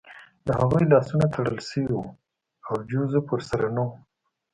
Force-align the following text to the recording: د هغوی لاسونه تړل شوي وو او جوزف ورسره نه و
د 0.45 0.47
هغوی 0.59 0.83
لاسونه 0.91 1.25
تړل 1.33 1.57
شوي 1.69 1.85
وو 1.95 2.05
او 2.67 2.75
جوزف 2.89 3.25
ورسره 3.29 3.67
نه 3.75 3.81
و 3.85 3.89